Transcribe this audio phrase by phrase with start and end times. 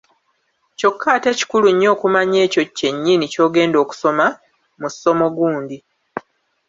[0.77, 4.25] Kyokka ate kikulu nnyo okumanya ekyo kye nnyini ky’ogenda okusoma
[4.81, 5.77] mu ssomo gundi.